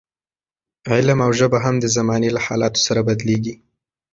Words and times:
علم 0.91 1.19
او 1.25 1.31
ژبه 1.39 1.57
هم 1.65 1.75
د 1.79 1.85
زمانې 1.97 2.29
له 2.35 2.41
حالاتو 2.45 2.79
سره 2.87 3.01
بدلېږي. 3.07 3.55